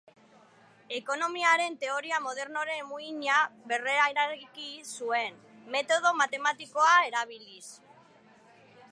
[0.99, 3.35] Ekonomiaren teoria modernoaren muina
[3.71, 5.37] berreraiki zuen,
[5.75, 7.67] metodo matematikoa erabiliz.